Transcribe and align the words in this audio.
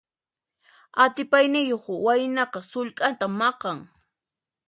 Atipayniyuq 1.03 1.85
waynaqa 2.05 2.59
sullk'anta 2.71 3.27
maqan. 3.39 3.79